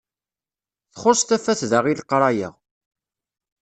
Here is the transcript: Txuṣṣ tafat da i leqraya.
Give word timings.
Txuṣṣ 0.93 1.21
tafat 1.27 1.61
da 1.71 1.79
i 1.91 1.93
leqraya. 1.99 2.49